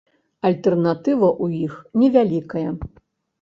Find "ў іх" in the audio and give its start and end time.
1.43-1.73